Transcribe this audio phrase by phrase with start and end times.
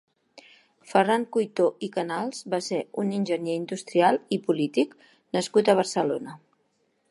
[0.93, 4.99] Ferran Cuito i Canals va ser un enginyer industrial i polític
[5.39, 6.39] nascut a Barcelona.